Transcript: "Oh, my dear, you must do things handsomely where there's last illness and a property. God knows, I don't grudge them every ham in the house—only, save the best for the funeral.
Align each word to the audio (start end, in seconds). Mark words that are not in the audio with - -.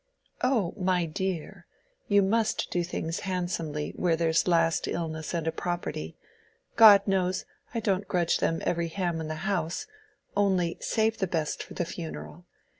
"Oh, 0.43 0.73
my 0.77 1.05
dear, 1.05 1.67
you 2.07 2.23
must 2.23 2.71
do 2.71 2.83
things 2.83 3.19
handsomely 3.19 3.93
where 3.95 4.15
there's 4.15 4.47
last 4.47 4.87
illness 4.87 5.31
and 5.31 5.45
a 5.47 5.51
property. 5.51 6.17
God 6.75 7.07
knows, 7.07 7.45
I 7.75 7.81
don't 7.81 8.07
grudge 8.07 8.39
them 8.39 8.63
every 8.65 8.87
ham 8.87 9.21
in 9.21 9.27
the 9.27 9.35
house—only, 9.45 10.79
save 10.81 11.19
the 11.19 11.27
best 11.27 11.61
for 11.61 11.75
the 11.75 11.85
funeral. 11.85 12.47